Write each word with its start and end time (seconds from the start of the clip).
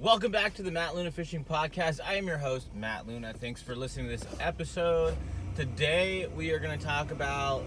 Welcome 0.00 0.32
back 0.32 0.54
to 0.54 0.62
the 0.64 0.72
Matt 0.72 0.96
Luna 0.96 1.12
Fishing 1.12 1.44
Podcast. 1.44 2.00
I 2.04 2.14
am 2.14 2.26
your 2.26 2.36
host, 2.36 2.66
Matt 2.74 3.06
Luna. 3.06 3.32
Thanks 3.32 3.62
for 3.62 3.76
listening 3.76 4.06
to 4.06 4.16
this 4.16 4.26
episode. 4.40 5.14
Today 5.54 6.26
we 6.36 6.50
are 6.50 6.58
going 6.58 6.76
to 6.76 6.84
talk 6.84 7.12
about 7.12 7.62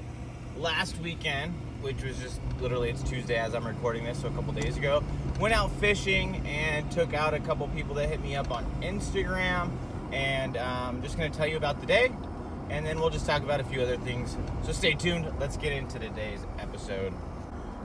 last 0.58 1.00
weekend, 1.00 1.54
which 1.82 2.04
was 2.04 2.20
just 2.20 2.42
literally 2.60 2.90
it's 2.90 3.02
Tuesday 3.02 3.38
as 3.38 3.56
I'm 3.56 3.66
recording 3.66 4.04
this, 4.04 4.20
so 4.20 4.28
a 4.28 4.32
couple 4.32 4.52
days 4.52 4.76
ago. 4.76 5.02
Went 5.40 5.54
out 5.54 5.72
fishing 5.78 6.46
and 6.46 6.92
took 6.92 7.14
out 7.14 7.34
a 7.34 7.40
couple 7.40 7.66
people 7.70 7.96
that 7.96 8.10
hit 8.10 8.22
me 8.22 8.36
up 8.36 8.52
on 8.52 8.66
Instagram, 8.82 9.72
and 10.12 10.58
I'm 10.58 10.98
um, 10.98 11.02
just 11.02 11.18
going 11.18 11.32
to 11.32 11.36
tell 11.36 11.48
you 11.48 11.56
about 11.56 11.80
the 11.80 11.88
day, 11.88 12.12
and 12.70 12.86
then 12.86 13.00
we'll 13.00 13.10
just 13.10 13.26
talk 13.26 13.42
about 13.42 13.62
a 13.62 13.64
few 13.64 13.82
other 13.82 13.98
things. 13.98 14.36
So 14.64 14.74
stay 14.74 14.96
tuned. 14.96 15.32
Let's 15.40 15.56
get 15.56 15.72
into 15.72 15.98
today's 15.98 16.46
episode. 16.60 17.14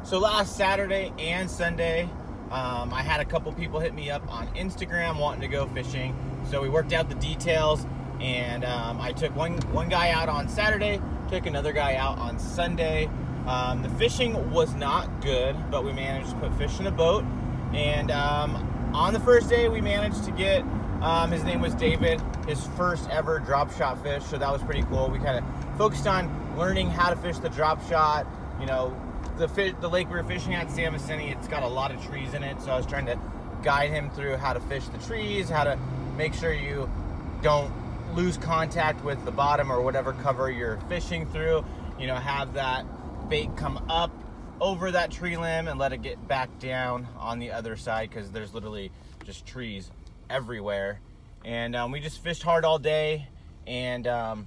So 0.03 0.19
last 0.19 0.57
Saturday 0.57 1.13
and 1.17 1.49
Sunday, 1.49 2.09
um, 2.53 2.93
I 2.93 3.03
had 3.03 3.21
a 3.21 3.25
couple 3.25 3.50
people 3.53 3.80
hit 3.80 3.95
me 3.95 4.11
up 4.11 4.23
on 4.30 4.46
Instagram 4.48 5.18
wanting 5.18 5.41
to 5.41 5.48
go 5.48 5.66
fishing, 5.68 6.14
so 6.50 6.61
we 6.61 6.68
worked 6.68 6.93
out 6.93 7.08
the 7.08 7.14
details. 7.14 7.86
And 8.21 8.64
um, 8.64 9.00
I 9.00 9.13
took 9.13 9.35
one 9.35 9.57
one 9.72 9.89
guy 9.89 10.11
out 10.11 10.29
on 10.29 10.49
Saturday, 10.49 11.00
took 11.30 11.46
another 11.46 11.72
guy 11.72 11.94
out 11.96 12.18
on 12.18 12.39
Sunday. 12.39 13.08
Um, 13.46 13.82
the 13.82 13.89
fishing 13.89 14.50
was 14.53 14.75
not 14.75 15.22
good, 15.22 15.57
but 15.71 15.82
we 15.82 15.93
managed 15.93 16.30
to 16.30 16.36
put 16.36 16.54
fish 16.58 16.79
in 16.79 16.86
a 16.86 16.91
boat. 16.91 17.25
And 17.72 18.11
um, 18.11 18.93
on 18.94 19.14
the 19.14 19.21
first 19.21 19.49
day, 19.49 19.69
we 19.71 19.80
managed 19.80 20.25
to 20.25 20.30
get 20.30 20.63
um, 21.03 21.32
his 21.32 21.43
name 21.43 21.61
was 21.61 21.75
David, 21.75 22.21
his 22.46 22.64
first 22.77 23.11
ever 23.11 23.41
drop 23.41 23.72
shot 23.72 24.00
fish. 24.03 24.22
So 24.25 24.39
that 24.39 24.53
was 24.53 24.63
pretty 24.63 24.82
cool. 24.85 25.08
We 25.08 25.19
kind 25.19 25.39
of 25.39 25.79
focused 25.79 26.07
on 26.07 26.30
learning 26.57 26.91
how 26.91 27.11
to 27.11 27.16
fish 27.16 27.39
the 27.39 27.49
drop 27.49 27.82
shot. 27.89 28.27
You 28.61 28.66
know, 28.66 28.94
the 29.46 29.75
the 29.81 29.89
lake 29.89 30.09
we 30.09 30.14
were 30.14 30.25
fishing 30.25 30.55
at, 30.55 30.69
Samasini, 30.69 31.37
it's 31.37 31.49
got 31.49 31.63
a 31.63 31.69
lot 31.69 31.91
of 31.91 32.05
trees 32.06 32.33
in 32.33 32.42
it. 32.45 32.61
So 32.62 32.70
I 32.70 32.77
was 32.77 32.87
trying 32.87 33.06
to 33.06 33.19
guide 33.62 33.91
him 33.91 34.11
through 34.11 34.37
how 34.37 34.53
to 34.53 34.61
fish 34.61 34.84
the 34.87 34.98
trees, 34.98 35.48
how 35.48 35.64
to 35.64 35.78
make 36.17 36.34
sure 36.34 36.53
you 36.53 36.89
don't 37.42 37.73
lose 38.14 38.36
contact 38.36 39.05
with 39.05 39.22
the 39.25 39.31
bottom 39.31 39.70
or 39.70 39.81
whatever 39.83 40.12
cover 40.12 40.50
you're 40.50 40.78
fishing 40.89 41.27
through. 41.27 41.64
You 41.98 42.06
know, 42.06 42.14
have 42.14 42.55
that 42.55 42.86
bait 43.28 43.56
come 43.56 43.84
up 43.89 44.12
over 44.61 44.92
that 44.92 45.11
tree 45.11 45.36
limb 45.36 45.66
and 45.66 45.78
let 45.78 45.92
it 45.92 46.03
get 46.03 46.28
back 46.28 46.61
down 46.61 47.09
on 47.19 47.41
the 47.41 47.50
other 47.50 47.77
side 47.77 48.11
because 48.11 48.31
there's 48.31 48.55
literally 48.55 48.92
just 49.25 49.44
trees 49.44 49.91
everywhere. 50.31 51.00
And 51.44 51.75
um, 51.75 51.91
we 51.91 51.98
just 51.98 52.22
fished 52.22 52.44
hard 52.44 52.64
all 52.64 52.78
day 52.78 53.27
and 53.66 54.06
um, 54.06 54.47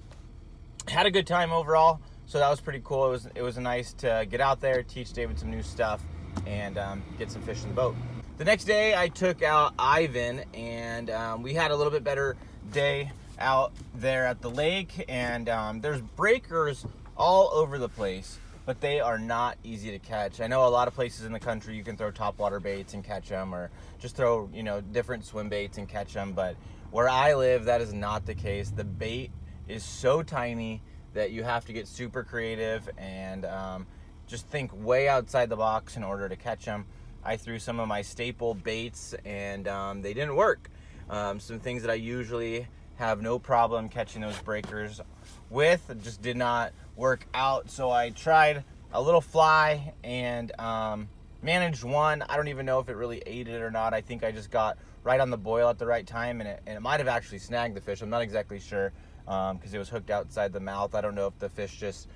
had 0.88 1.06
a 1.06 1.12
good 1.12 1.28
time 1.28 1.52
overall 1.52 2.00
so 2.26 2.40
that 2.40 2.50
was 2.50 2.59
pretty 2.59 2.81
cool. 2.84 3.08
It 3.08 3.09
was 3.09 3.28
it 3.36 3.42
was 3.42 3.58
nice 3.58 3.94
to 3.94 4.26
get 4.30 4.42
out 4.42 4.62
there, 4.62 4.84
teach 4.84 5.14
David 5.14 5.40
some 5.40 5.50
new 5.50 5.64
stuff, 5.64 6.02
and 6.45 6.78
um, 6.78 7.04
get 7.18 7.31
some 7.31 7.42
fish 7.42 7.64
in 7.64 7.70
the 7.70 7.76
boat. 7.76 7.95
The 8.38 8.45
next 8.45 8.66
day, 8.66 8.94
I 8.95 9.08
took 9.08 9.44
out 9.44 9.73
Ivan, 9.80 10.44
and 10.53 11.09
um, 11.09 11.42
we 11.42 11.53
had 11.53 11.72
a 11.72 11.76
little 11.76 11.92
bit 11.92 12.03
better 12.03 12.36
day 12.72 13.12
out 13.40 13.72
there 13.94 14.26
at 14.26 14.42
the 14.42 14.50
lake. 14.50 15.06
And 15.08 15.48
um, 15.48 15.81
there's 15.81 16.02
breakers 16.02 16.86
all 17.16 17.50
over 17.53 17.78
the 17.78 17.88
place, 17.88 18.38
but 18.66 18.81
they 18.81 19.00
are 19.00 19.18
not 19.18 19.58
easy 19.64 19.92
to 19.92 20.00
catch. 20.00 20.42
I 20.42 20.48
know 20.48 20.68
a 20.68 20.70
lot 20.70 20.88
of 20.88 20.94
places 20.94 21.26
in 21.26 21.31
the 21.31 21.40
country 21.40 21.78
you 21.78 21.84
can 21.84 21.96
throw 21.96 22.12
topwater 22.12 22.62
baits 22.62 22.94
and 22.94 23.03
catch 23.03 23.30
them, 23.30 23.56
or 23.56 23.70
just 24.00 24.16
throw 24.16 24.50
you 24.53 24.64
know 24.64 24.81
different 24.81 25.26
swim 25.26 25.48
baits 25.48 25.78
and 25.78 25.88
catch 25.88 26.14
them. 26.14 26.34
But 26.34 26.58
where 26.92 27.08
I 27.08 27.36
live, 27.36 27.66
that 27.66 27.81
is 27.81 27.94
not 27.94 28.26
the 28.26 28.36
case. 28.36 28.70
The 28.70 28.84
bait 28.84 29.31
is 29.68 29.84
so 29.84 30.23
tiny 30.23 30.81
that 31.16 31.31
you 31.31 31.44
have 31.44 31.66
to 31.66 31.73
get 31.73 31.88
super 31.88 32.23
creative 32.23 32.88
and 32.97 33.45
um, 33.45 33.88
just 34.27 34.47
think 34.47 34.71
way 34.85 35.08
outside 35.08 35.49
the 35.49 35.55
box 35.55 35.97
in 35.97 36.03
order 36.03 36.30
to 36.30 36.35
catch 36.35 36.66
them. 36.66 36.85
I 37.23 37.38
threw 37.38 37.57
some 37.57 37.80
of 37.80 37.88
my 37.88 38.03
staple 38.03 38.53
baits 38.53 39.16
and 39.25 39.67
um, 39.67 40.02
they 40.02 40.13
didn't 40.13 40.35
work. 40.35 40.69
Um, 41.09 41.39
some 41.39 41.59
things 41.59 41.81
that 41.81 41.89
I 41.89 41.95
usually 41.95 42.67
have 42.95 43.22
no 43.22 43.39
problem 43.39 43.89
catching 43.89 44.22
those 44.22 44.38
breakers 44.39 45.02
with 45.49 45.91
just 46.03 46.22
did 46.22 46.38
not 46.38 46.73
work 46.95 47.25
out. 47.33 47.69
So 47.69 47.90
I 47.90 48.09
tried 48.09 48.63
a 48.91 49.01
little 49.01 49.22
fly 49.22 49.94
and 50.03 50.51
um, 50.59 51.07
managed 51.41 51.84
one. 51.84 52.23
I 52.28 52.35
don't 52.35 52.50
even 52.50 52.66
know 52.66 52.79
if 52.79 52.90
it 52.90 52.95
really 52.95 53.23
ate 53.25 53.47
it 53.47 53.61
or 53.61 53.72
not. 53.72 53.94
I 53.94 54.01
think 54.01 54.23
I 54.23 54.31
just 54.31 54.51
got 54.51 54.78
right 55.03 55.19
on 55.19 55.29
the 55.29 55.38
boil 55.38 55.69
at 55.69 55.79
the 55.79 55.85
right 55.85 56.06
time 56.06 56.41
and 56.41 56.50
it, 56.50 56.61
and 56.67 56.75
it 56.75 56.81
might 56.81 57.00
have 57.00 57.07
actually 57.07 57.40
snagged 57.40 57.75
the 57.75 57.81
fish. 57.81 58.01
I'm 58.01 58.09
not 58.09 58.22
exactly 58.22 58.59
sure 58.59 58.91
because 59.25 59.52
um, 59.52 59.75
it 59.75 59.78
was 59.78 59.90
hooked 59.90 60.09
outside 60.09 60.53
the 60.53 60.59
mouth. 60.59 60.96
I 60.96 61.02
don't 61.02 61.16
know 61.16 61.28
if 61.28 61.38
the 61.40 61.50
fish 61.50 61.78
just 61.80 62.08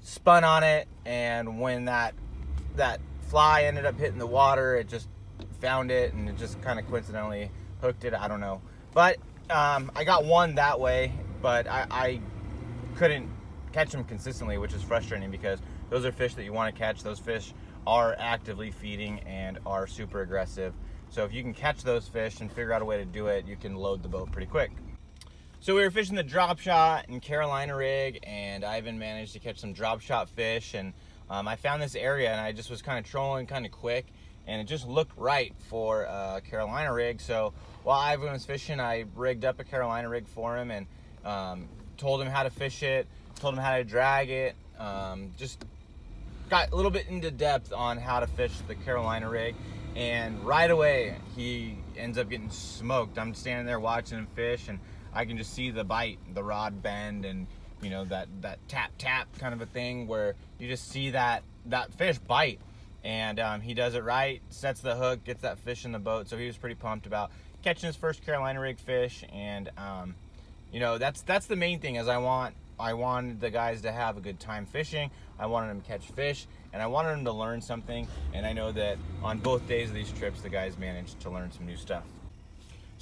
spun 0.00 0.44
on 0.44 0.62
it, 0.62 0.88
and 1.04 1.60
when 1.60 1.86
that 1.86 2.14
that 2.76 3.00
fly 3.28 3.64
ended 3.64 3.84
up 3.84 3.98
hitting 3.98 4.18
the 4.18 4.26
water, 4.26 4.76
it 4.76 4.88
just 4.88 5.08
found 5.60 5.90
it 5.90 6.12
and 6.12 6.28
it 6.28 6.36
just 6.36 6.60
kind 6.62 6.78
of 6.78 6.88
coincidentally 6.88 7.50
hooked 7.80 8.04
it. 8.04 8.14
I 8.14 8.28
don't 8.28 8.40
know, 8.40 8.62
but 8.94 9.18
um, 9.50 9.90
I 9.96 10.04
got 10.04 10.24
one 10.24 10.54
that 10.54 10.78
way, 10.80 11.12
but 11.40 11.66
I, 11.66 11.86
I 11.90 12.20
couldn't 12.96 13.28
catch 13.72 13.90
them 13.90 14.04
consistently, 14.04 14.58
which 14.58 14.72
is 14.72 14.82
frustrating 14.82 15.30
because 15.30 15.60
those 15.90 16.04
are 16.04 16.12
fish 16.12 16.34
that 16.34 16.44
you 16.44 16.52
want 16.52 16.74
to 16.74 16.78
catch. 16.78 17.02
Those 17.02 17.18
fish 17.18 17.52
are 17.86 18.14
actively 18.18 18.70
feeding 18.70 19.20
and 19.20 19.58
are 19.66 19.86
super 19.86 20.22
aggressive. 20.22 20.74
So 21.10 21.24
if 21.24 21.32
you 21.32 21.42
can 21.42 21.52
catch 21.52 21.82
those 21.82 22.08
fish 22.08 22.40
and 22.40 22.50
figure 22.50 22.72
out 22.72 22.80
a 22.80 22.84
way 22.84 22.96
to 22.98 23.04
do 23.04 23.26
it, 23.26 23.46
you 23.46 23.56
can 23.56 23.76
load 23.76 24.02
the 24.02 24.08
boat 24.08 24.30
pretty 24.30 24.46
quick. 24.46 24.70
So 25.62 25.76
we 25.76 25.82
were 25.82 25.92
fishing 25.92 26.16
the 26.16 26.24
drop 26.24 26.58
shot 26.58 27.08
in 27.08 27.20
Carolina 27.20 27.76
rig, 27.76 28.18
and 28.24 28.64
Ivan 28.64 28.98
managed 28.98 29.34
to 29.34 29.38
catch 29.38 29.60
some 29.60 29.72
drop 29.72 30.00
shot 30.00 30.28
fish. 30.28 30.74
And 30.74 30.92
um, 31.30 31.46
I 31.46 31.54
found 31.54 31.80
this 31.80 31.94
area, 31.94 32.32
and 32.32 32.40
I 32.40 32.50
just 32.50 32.68
was 32.68 32.82
kind 32.82 32.98
of 32.98 33.08
trolling 33.08 33.46
kind 33.46 33.64
of 33.64 33.70
quick, 33.70 34.06
and 34.48 34.60
it 34.60 34.64
just 34.64 34.88
looked 34.88 35.16
right 35.16 35.54
for 35.68 36.02
a 36.02 36.42
Carolina 36.50 36.92
rig. 36.92 37.20
So 37.20 37.52
while 37.84 38.00
Ivan 38.00 38.32
was 38.32 38.44
fishing, 38.44 38.80
I 38.80 39.04
rigged 39.14 39.44
up 39.44 39.60
a 39.60 39.64
Carolina 39.64 40.08
rig 40.08 40.26
for 40.26 40.58
him 40.58 40.72
and 40.72 40.86
um, 41.24 41.68
told 41.96 42.20
him 42.20 42.26
how 42.26 42.42
to 42.42 42.50
fish 42.50 42.82
it, 42.82 43.06
told 43.36 43.54
him 43.54 43.60
how 43.60 43.76
to 43.76 43.84
drag 43.84 44.30
it, 44.30 44.56
um, 44.80 45.30
just 45.38 45.64
got 46.50 46.72
a 46.72 46.74
little 46.74 46.90
bit 46.90 47.06
into 47.06 47.30
depth 47.30 47.72
on 47.72 47.98
how 47.98 48.18
to 48.18 48.26
fish 48.26 48.54
the 48.66 48.74
Carolina 48.74 49.30
rig. 49.30 49.54
And 49.94 50.44
right 50.44 50.72
away, 50.72 51.18
he 51.36 51.78
ends 51.96 52.18
up 52.18 52.28
getting 52.28 52.50
smoked. 52.50 53.16
I'm 53.16 53.32
standing 53.32 53.64
there 53.64 53.78
watching 53.78 54.18
him 54.18 54.26
fish, 54.34 54.66
and 54.66 54.80
I 55.14 55.24
can 55.24 55.36
just 55.36 55.54
see 55.54 55.70
the 55.70 55.84
bite, 55.84 56.18
the 56.34 56.42
rod 56.42 56.82
bend, 56.82 57.24
and 57.24 57.46
you 57.82 57.90
know 57.90 58.04
that 58.06 58.28
that 58.40 58.58
tap 58.68 58.92
tap 58.98 59.28
kind 59.38 59.54
of 59.54 59.60
a 59.60 59.66
thing 59.66 60.06
where 60.06 60.34
you 60.58 60.68
just 60.68 60.88
see 60.88 61.10
that 61.10 61.42
that 61.66 61.92
fish 61.94 62.18
bite, 62.18 62.60
and 63.04 63.38
um, 63.40 63.60
he 63.60 63.74
does 63.74 63.94
it 63.94 64.04
right, 64.04 64.40
sets 64.48 64.80
the 64.80 64.94
hook, 64.94 65.24
gets 65.24 65.42
that 65.42 65.58
fish 65.58 65.84
in 65.84 65.92
the 65.92 65.98
boat. 65.98 66.28
So 66.28 66.36
he 66.36 66.46
was 66.46 66.56
pretty 66.56 66.76
pumped 66.76 67.06
about 67.06 67.30
catching 67.62 67.86
his 67.86 67.96
first 67.96 68.24
Carolina 68.24 68.60
rig 68.60 68.78
fish, 68.78 69.24
and 69.32 69.70
um, 69.76 70.14
you 70.72 70.80
know 70.80 70.98
that's 70.98 71.22
that's 71.22 71.46
the 71.46 71.56
main 71.56 71.78
thing. 71.80 71.96
Is 71.96 72.08
I 72.08 72.18
want 72.18 72.54
I 72.78 72.94
wanted 72.94 73.40
the 73.40 73.50
guys 73.50 73.82
to 73.82 73.92
have 73.92 74.16
a 74.16 74.20
good 74.20 74.40
time 74.40 74.66
fishing. 74.66 75.10
I 75.38 75.46
wanted 75.46 75.70
them 75.70 75.80
to 75.80 75.86
catch 75.86 76.06
fish, 76.12 76.46
and 76.72 76.82
I 76.82 76.86
wanted 76.86 77.10
them 77.10 77.24
to 77.26 77.32
learn 77.32 77.60
something. 77.60 78.06
And 78.32 78.46
I 78.46 78.52
know 78.52 78.72
that 78.72 78.98
on 79.22 79.38
both 79.38 79.66
days 79.68 79.88
of 79.88 79.94
these 79.94 80.10
trips, 80.12 80.40
the 80.40 80.48
guys 80.48 80.78
managed 80.78 81.20
to 81.20 81.30
learn 81.30 81.52
some 81.52 81.66
new 81.66 81.76
stuff. 81.76 82.04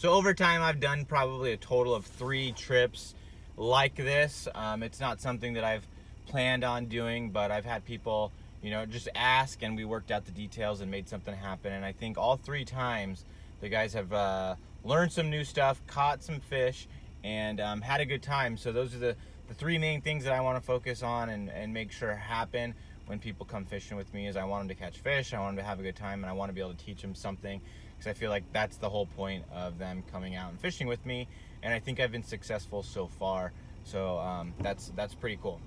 So 0.00 0.12
over 0.12 0.33
time, 0.33 0.62
I've 0.62 0.81
done 0.81 1.05
probably 1.05 1.53
a 1.53 1.59
total 1.59 1.94
of 1.94 2.06
three 2.06 2.53
trips 2.53 3.15
like 3.59 3.97
this. 3.97 4.49
Um, 4.55 4.83
it's 4.83 4.99
not 4.99 5.21
something 5.21 5.53
that 5.53 5.62
I've 5.62 5.87
planned 6.25 6.65
on 6.65 6.87
doing, 6.87 7.28
but 7.28 7.50
I've 7.50 7.66
had 7.66 7.84
people, 7.84 8.33
you 8.62 8.71
know, 8.71 8.87
just 8.87 9.11
ask 9.15 9.62
and 9.62 9.77
we 9.77 9.84
worked 9.84 10.11
out 10.11 10.25
the 10.25 10.33
details 10.33 10.81
and 10.81 10.91
made 10.91 11.06
something 11.06 11.34
happen. 11.34 11.75
And 11.75 11.84
I 11.84 11.93
think 11.93 12.16
all 12.16 12.38
three 12.38 12.65
times 12.65 13.27
the 13.61 13.69
guys 13.69 13.93
have 13.93 14.11
uh, 14.11 14.55
learned 14.84 15.12
some 15.12 15.28
new 15.28 15.44
stuff, 15.44 15.83
caught 15.87 16.22
some 16.22 16.41
fish, 16.41 16.88
and 17.22 17.61
um, 17.61 17.82
had 17.82 18.00
a 18.00 18.06
good 18.06 18.22
time. 18.22 18.56
So 18.56 18.72
those 18.72 18.94
are 18.94 19.00
the, 19.00 19.17
the 19.49 19.55
three 19.55 19.77
main 19.77 20.00
things 20.00 20.25
that 20.25 20.32
I 20.32 20.41
want 20.41 20.56
to 20.56 20.65
focus 20.65 21.03
on 21.03 21.28
and, 21.28 21.50
and 21.50 21.75
make 21.75 21.93
sure 21.93 22.15
happen 22.15 22.75
when 23.05 23.19
people 23.19 23.44
come 23.44 23.67
fishing 23.67 23.99
with 23.99 24.15
me 24.15 24.28
is 24.28 24.37
I 24.37 24.44
want 24.44 24.67
them 24.67 24.75
to 24.75 24.82
catch 24.82 25.00
fish, 25.00 25.34
I 25.34 25.41
want 25.41 25.56
them 25.56 25.62
to 25.62 25.69
have 25.69 25.78
a 25.78 25.82
good 25.82 25.97
time, 25.97 26.22
and 26.22 26.31
I 26.31 26.32
want 26.32 26.49
to 26.49 26.55
be 26.55 26.61
able 26.61 26.72
to 26.72 26.84
teach 26.84 27.03
them 27.03 27.15
something 27.15 27.61
because 28.00 28.16
I 28.16 28.19
feel 28.19 28.31
like 28.31 28.44
that's 28.53 28.78
the 28.78 28.88
whole 28.88 29.05
point 29.05 29.44
of 29.55 29.79
them 29.79 30.02
coming 30.11 30.35
out 30.35 30.50
and 30.50 30.58
fishing 30.58 30.87
with 30.87 31.05
me. 31.05 31.29
And 31.62 31.75
I 31.75 31.79
think 31.81 32.00
I've 32.00 32.11
been 32.11 32.25
successful 32.25 32.82
so 32.82 33.06
far. 33.06 33.52
So 33.85 34.19
um, 34.19 34.55
that's 34.61 34.91
that's 34.97 35.14
pretty 35.14 35.38
cool. 35.43 35.61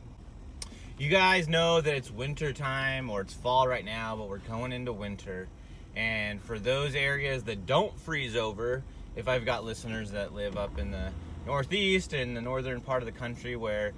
You 0.98 1.10
guys 1.10 1.48
know 1.48 1.80
that 1.80 1.94
it's 1.94 2.10
winter 2.10 2.52
time 2.52 3.10
or 3.10 3.22
it's 3.22 3.34
fall 3.34 3.68
right 3.68 3.86
now, 3.86 4.16
but 4.16 4.30
we're 4.30 4.40
going 4.40 4.72
into 4.72 4.92
winter. 4.94 5.48
And 5.96 6.42
for 6.42 6.58
those 6.58 6.96
areas 6.96 7.44
that 7.44 7.68
don't 7.68 7.96
freeze 8.00 8.36
over, 8.36 8.84
if 9.16 9.28
I've 9.28 9.46
got 9.46 9.64
listeners 9.64 10.12
that 10.12 10.34
live 10.34 10.58
up 10.58 10.80
in 10.80 10.90
the 10.90 11.12
northeast 11.46 12.14
and 12.14 12.36
the 12.36 12.42
northern 12.42 12.82
part 12.82 13.04
of 13.04 13.06
the 13.06 13.20
country 13.20 13.56
where 13.56 13.94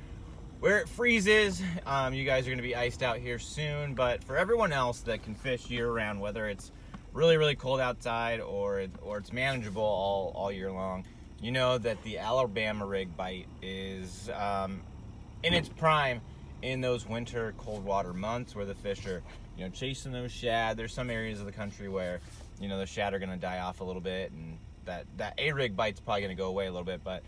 where 0.60 0.80
it 0.80 0.90
freezes, 0.90 1.62
um, 1.86 2.14
you 2.14 2.26
guys 2.26 2.46
are 2.48 2.50
going 2.50 2.58
to 2.58 2.64
be 2.64 2.76
iced 2.76 3.02
out 3.02 3.18
here 3.18 3.40
soon. 3.40 3.94
But 3.94 4.26
for 4.26 4.36
everyone 4.36 4.74
else 4.74 5.00
that 5.02 5.24
can 5.24 5.36
fish 5.36 5.70
year 5.70 5.90
round, 5.90 6.20
whether 6.20 6.48
it's 6.48 6.72
really 7.16 7.38
really 7.38 7.56
cold 7.56 7.80
outside 7.80 8.42
or 8.42 8.86
or 9.02 9.18
it's 9.18 9.34
manageable 9.34 9.82
all 9.82 10.32
all 10.36 10.52
year 10.52 10.72
long, 10.72 11.06
you 11.42 11.52
know 11.52 11.78
that 11.80 12.02
the 12.04 12.20
Alabama 12.20 12.86
rig 12.86 13.16
bite 13.18 13.48
is 13.62 14.30
um, 14.36 14.82
in 15.42 15.54
its 15.54 15.70
prime 15.70 16.22
in 16.62 16.82
those 16.82 17.08
winter 17.08 17.54
cold 17.58 17.84
water 17.84 18.14
months 18.14 18.56
where 18.56 18.66
the 18.66 18.76
fish 18.76 19.08
are 19.08 19.24
you 19.58 19.64
know 19.64 19.72
chasing 19.72 20.12
those 20.12 20.32
shad. 20.32 20.78
There's 20.78 20.94
some 20.94 21.10
areas 21.10 21.40
of 21.40 21.46
the 21.46 21.52
country 21.52 21.90
where 21.90 22.20
you 22.60 22.68
know 22.68 22.78
the 22.78 22.86
shad 22.86 23.14
are 23.14 23.20
going 23.20 23.32
to 23.32 23.38
die 23.38 23.60
off 23.60 23.80
a 23.80 23.84
little 23.84 24.02
bit 24.02 24.32
and 24.32 24.58
that 24.86 25.06
that 25.18 25.34
a 25.38 25.52
rig 25.52 25.76
bite's 25.76 26.00
probably 26.00 26.22
gonna 26.22 26.36
go 26.36 26.48
away 26.48 26.68
a 26.68 26.72
little 26.72 26.86
bit, 26.86 27.04
but 27.04 27.24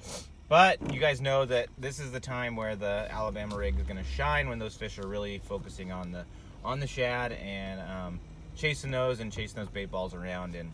but 0.49 0.93
you 0.93 0.99
guys 0.99 1.19
know 1.19 1.45
that 1.45 1.69
this 1.77 1.99
is 1.99 2.11
the 2.11 2.19
time 2.19 2.55
where 2.55 2.75
the 2.75 3.07
Alabama 3.09 3.57
rig 3.57 3.77
is 3.79 3.85
gonna 3.85 4.03
shine 4.03 4.47
when 4.49 4.59
those 4.59 4.75
fish 4.75 4.99
are 4.99 5.07
really 5.07 5.39
focusing 5.39 5.91
on 5.91 6.11
the 6.11 6.25
on 6.63 6.79
the 6.79 6.87
shad 6.87 7.31
and 7.31 7.81
um, 7.81 8.19
chasing 8.57 8.91
those 8.91 9.19
and 9.19 9.31
chasing 9.31 9.61
those 9.61 9.69
bait 9.69 9.91
balls 9.91 10.13
around. 10.13 10.55
And 10.55 10.71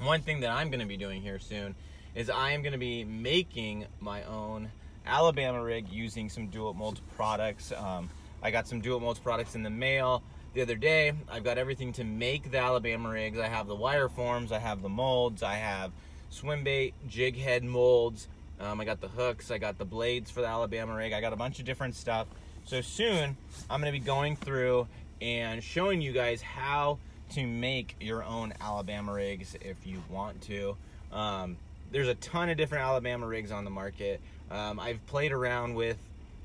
one 0.00 0.22
thing 0.22 0.40
that 0.40 0.50
I'm 0.50 0.70
gonna 0.70 0.86
be 0.86 0.96
doing 0.96 1.22
here 1.22 1.38
soon 1.38 1.74
is 2.14 2.28
I 2.28 2.52
am 2.52 2.62
gonna 2.62 2.78
be 2.78 3.04
making 3.04 3.86
my 4.00 4.24
own 4.24 4.70
Alabama 5.06 5.62
rig 5.62 5.88
using 5.88 6.28
some 6.28 6.48
Do 6.48 6.68
It 6.68 6.76
Molds 6.76 7.00
products. 7.16 7.72
Um, 7.72 8.08
I 8.42 8.50
got 8.50 8.66
some 8.66 8.80
Do 8.80 8.96
It 8.96 9.00
Molds 9.00 9.18
products 9.18 9.54
in 9.54 9.62
the 9.62 9.70
mail 9.70 10.22
the 10.54 10.62
other 10.62 10.76
day. 10.76 11.12
I've 11.30 11.44
got 11.44 11.58
everything 11.58 11.92
to 11.94 12.04
make 12.04 12.50
the 12.50 12.58
Alabama 12.58 13.10
rigs. 13.10 13.38
I 13.38 13.48
have 13.48 13.66
the 13.66 13.74
wire 13.74 14.08
forms, 14.08 14.52
I 14.52 14.58
have 14.58 14.82
the 14.82 14.88
molds, 14.88 15.42
I 15.42 15.54
have 15.54 15.92
swim 16.30 16.64
bait, 16.64 16.94
jig 17.08 17.36
head 17.38 17.64
molds. 17.64 18.28
Um, 18.60 18.80
I 18.80 18.84
got 18.84 19.00
the 19.00 19.08
hooks, 19.08 19.50
I 19.50 19.58
got 19.58 19.78
the 19.78 19.84
blades 19.84 20.30
for 20.30 20.40
the 20.40 20.46
Alabama 20.46 20.94
rig. 20.94 21.12
I 21.12 21.20
got 21.20 21.32
a 21.32 21.36
bunch 21.36 21.58
of 21.58 21.64
different 21.64 21.94
stuff. 21.94 22.26
So 22.64 22.80
soon 22.80 23.36
I'm 23.68 23.80
going 23.80 23.92
to 23.92 23.98
be 23.98 24.04
going 24.04 24.36
through 24.36 24.86
and 25.22 25.62
showing 25.62 26.02
you 26.02 26.12
guys 26.12 26.42
how 26.42 26.98
to 27.30 27.46
make 27.46 27.94
your 28.00 28.24
own 28.24 28.52
Alabama 28.60 29.12
rigs 29.12 29.56
if 29.60 29.86
you 29.86 30.02
want 30.10 30.42
to. 30.42 30.76
Um, 31.12 31.56
there's 31.92 32.08
a 32.08 32.16
ton 32.16 32.48
of 32.48 32.56
different 32.56 32.84
Alabama 32.84 33.26
rigs 33.26 33.52
on 33.52 33.64
the 33.64 33.70
market. 33.70 34.20
Um, 34.50 34.80
I've 34.80 35.04
played 35.06 35.30
around 35.30 35.74
with 35.74 35.96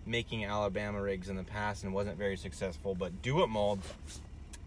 making 0.05 0.45
Alabama 0.45 1.01
rigs 1.01 1.27
in 1.27 1.35
the 1.35 1.43
past 1.43 1.83
and 1.83 1.93
wasn't 1.93 2.17
very 2.17 2.37
successful, 2.37 2.93
but 2.93 3.21
Do 3.23 3.41
It 3.41 3.47
Mold 3.47 3.79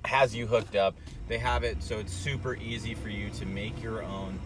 has 0.05 0.35
you 0.35 0.47
hooked 0.47 0.75
up. 0.75 0.95
They 1.29 1.39
have 1.39 1.63
it 1.63 1.83
so 1.83 1.99
it's 1.99 2.13
super 2.13 2.57
easy 2.57 2.95
for 2.95 3.09
you 3.09 3.31
to 3.31 3.47
make 3.47 3.81
your 3.81 4.03
own 4.03 4.41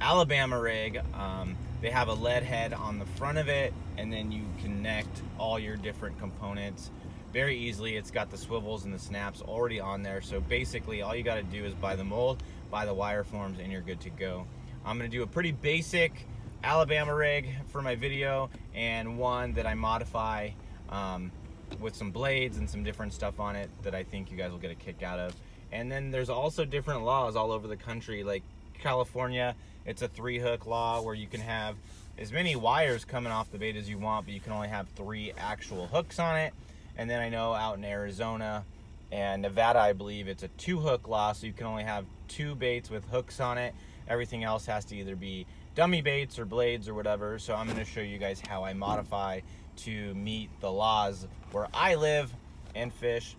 Alabama 0.00 0.60
rig. 0.60 1.00
Um, 1.14 1.56
they 1.80 1.90
have 1.90 2.08
a 2.08 2.14
lead 2.14 2.42
head 2.42 2.74
on 2.74 2.98
the 2.98 3.06
front 3.06 3.38
of 3.38 3.48
it, 3.48 3.72
and 3.96 4.12
then 4.12 4.30
you 4.30 4.44
connect 4.62 5.22
all 5.38 5.58
your 5.58 5.76
different 5.76 6.18
components 6.18 6.90
very 7.36 7.54
easily. 7.54 7.96
It's 7.96 8.10
got 8.10 8.30
the 8.30 8.38
swivels 8.38 8.86
and 8.86 8.94
the 8.94 8.98
snaps 8.98 9.42
already 9.42 9.78
on 9.78 10.02
there. 10.02 10.22
So 10.22 10.40
basically, 10.40 11.02
all 11.02 11.14
you 11.14 11.22
got 11.22 11.34
to 11.34 11.42
do 11.42 11.66
is 11.66 11.74
buy 11.74 11.94
the 11.94 12.02
mold, 12.02 12.42
buy 12.70 12.86
the 12.86 12.94
wire 12.94 13.24
forms, 13.24 13.58
and 13.58 13.70
you're 13.70 13.82
good 13.82 14.00
to 14.00 14.08
go. 14.08 14.46
I'm 14.86 14.98
to 15.00 15.06
do 15.06 15.22
a 15.22 15.26
pretty 15.26 15.52
basic 15.52 16.26
Alabama 16.64 17.14
rig 17.14 17.50
for 17.68 17.82
my 17.82 17.94
video 17.94 18.48
and 18.74 19.18
one 19.18 19.52
that 19.52 19.66
I 19.66 19.74
modify 19.74 20.48
um, 20.88 21.30
with 21.78 21.94
some 21.94 22.10
blades 22.10 22.56
and 22.56 22.70
some 22.70 22.82
different 22.82 23.12
stuff 23.12 23.38
on 23.38 23.54
it 23.54 23.68
that 23.82 23.94
I 23.94 24.02
think 24.02 24.30
you 24.30 24.38
guys 24.38 24.50
will 24.50 24.58
get 24.58 24.70
a 24.70 24.74
kick 24.74 25.02
out 25.02 25.18
of. 25.18 25.36
And 25.72 25.92
then 25.92 26.10
there's 26.10 26.30
also 26.30 26.64
different 26.64 27.04
laws 27.04 27.36
all 27.36 27.52
over 27.52 27.68
the 27.68 27.76
country. 27.76 28.24
Like 28.24 28.44
California, 28.80 29.54
it's 29.84 30.00
a 30.00 30.08
three 30.08 30.38
hook 30.38 30.64
law 30.64 31.02
where 31.02 31.14
you 31.14 31.26
can 31.26 31.42
have 31.42 31.76
as 32.16 32.32
many 32.32 32.56
wires 32.56 33.04
coming 33.04 33.30
off 33.30 33.50
the 33.50 33.58
bait 33.58 33.76
as 33.76 33.90
you 33.90 33.98
want, 33.98 34.24
but 34.24 34.32
you 34.32 34.40
can 34.40 34.52
only 34.52 34.68
have 34.68 34.88
three 34.96 35.34
actual 35.36 35.86
hooks 35.86 36.18
on 36.18 36.38
it. 36.38 36.54
And 36.96 37.08
then 37.08 37.20
I 37.20 37.28
know 37.28 37.52
out 37.52 37.76
in 37.76 37.84
Arizona 37.84 38.64
and 39.12 39.42
Nevada, 39.42 39.78
I 39.78 39.92
believe 39.92 40.28
it's 40.28 40.42
a 40.42 40.48
two 40.48 40.80
hook 40.80 41.08
law, 41.08 41.32
so 41.32 41.46
you 41.46 41.52
can 41.52 41.66
only 41.66 41.84
have 41.84 42.04
two 42.28 42.54
baits 42.54 42.90
with 42.90 43.04
hooks 43.08 43.40
on 43.40 43.58
it. 43.58 43.74
Everything 44.08 44.44
else 44.44 44.66
has 44.66 44.84
to 44.86 44.96
either 44.96 45.16
be 45.16 45.46
dummy 45.74 46.00
baits 46.00 46.38
or 46.38 46.44
blades 46.44 46.88
or 46.88 46.94
whatever. 46.94 47.38
So 47.38 47.54
I'm 47.54 47.66
going 47.66 47.78
to 47.78 47.84
show 47.84 48.00
you 48.00 48.18
guys 48.18 48.40
how 48.40 48.64
I 48.64 48.72
modify 48.72 49.40
to 49.78 50.14
meet 50.14 50.48
the 50.60 50.72
laws 50.72 51.26
where 51.52 51.68
I 51.74 51.96
live 51.96 52.32
and 52.74 52.92
fish. 52.92 53.36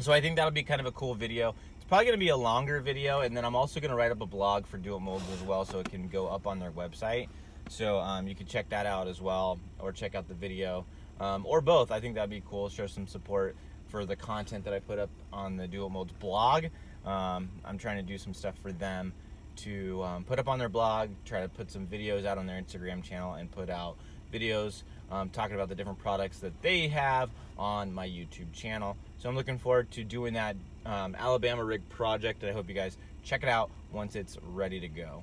So 0.00 0.12
I 0.12 0.20
think 0.20 0.36
that'll 0.36 0.50
be 0.50 0.62
kind 0.62 0.80
of 0.80 0.86
a 0.86 0.92
cool 0.92 1.14
video. 1.14 1.54
It's 1.76 1.84
probably 1.84 2.06
going 2.06 2.18
to 2.18 2.24
be 2.24 2.30
a 2.30 2.36
longer 2.36 2.80
video, 2.80 3.20
and 3.20 3.36
then 3.36 3.44
I'm 3.44 3.54
also 3.54 3.78
going 3.80 3.90
to 3.90 3.96
write 3.96 4.10
up 4.10 4.20
a 4.20 4.26
blog 4.26 4.66
for 4.66 4.76
Do 4.78 4.96
It 4.96 5.00
Molds 5.00 5.24
as 5.32 5.42
well, 5.42 5.64
so 5.64 5.78
it 5.78 5.90
can 5.90 6.08
go 6.08 6.26
up 6.26 6.46
on 6.46 6.58
their 6.58 6.70
website. 6.70 7.28
So 7.68 7.98
um, 7.98 8.26
you 8.26 8.34
can 8.34 8.46
check 8.46 8.68
that 8.70 8.86
out 8.86 9.06
as 9.06 9.20
well, 9.20 9.60
or 9.78 9.92
check 9.92 10.14
out 10.14 10.26
the 10.26 10.34
video, 10.34 10.84
um, 11.22 11.46
or 11.46 11.60
both. 11.60 11.90
I 11.90 12.00
think 12.00 12.16
that'd 12.16 12.28
be 12.28 12.42
cool. 12.48 12.68
Show 12.68 12.86
some 12.86 13.06
support 13.06 13.54
for 13.86 14.04
the 14.04 14.16
content 14.16 14.64
that 14.64 14.74
I 14.74 14.80
put 14.80 14.98
up 14.98 15.10
on 15.32 15.56
the 15.56 15.68
Do 15.68 15.86
It 15.86 15.90
Molds 15.90 16.12
blog. 16.12 16.66
Um, 17.06 17.48
I'm 17.64 17.78
trying 17.78 17.96
to 17.96 18.02
do 18.02 18.18
some 18.18 18.34
stuff 18.34 18.56
for 18.60 18.72
them 18.72 19.12
to 19.56 20.02
um, 20.02 20.24
put 20.24 20.38
up 20.38 20.48
on 20.48 20.58
their 20.58 20.68
blog, 20.68 21.10
try 21.24 21.42
to 21.42 21.48
put 21.48 21.70
some 21.70 21.86
videos 21.86 22.24
out 22.24 22.38
on 22.38 22.46
their 22.46 22.60
Instagram 22.60 23.02
channel, 23.02 23.34
and 23.34 23.50
put 23.50 23.70
out 23.70 23.96
videos 24.32 24.82
um, 25.10 25.28
talking 25.28 25.54
about 25.54 25.68
the 25.68 25.74
different 25.74 25.98
products 25.98 26.38
that 26.38 26.60
they 26.62 26.88
have 26.88 27.30
on 27.58 27.92
my 27.92 28.08
YouTube 28.08 28.52
channel. 28.52 28.96
So 29.18 29.28
I'm 29.28 29.36
looking 29.36 29.58
forward 29.58 29.90
to 29.92 30.04
doing 30.04 30.34
that 30.34 30.56
um, 30.86 31.14
Alabama 31.14 31.62
rig 31.62 31.86
project. 31.88 32.42
and 32.42 32.50
I 32.50 32.54
hope 32.54 32.68
you 32.68 32.74
guys 32.74 32.96
check 33.22 33.42
it 33.42 33.48
out 33.48 33.70
once 33.92 34.16
it's 34.16 34.38
ready 34.42 34.80
to 34.80 34.88
go. 34.88 35.22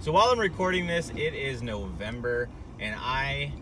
So 0.00 0.10
while 0.10 0.30
I'm 0.30 0.40
recording 0.40 0.86
this, 0.86 1.10
it 1.10 1.34
is 1.34 1.62
November, 1.62 2.48
and 2.80 2.96
I 2.98 3.52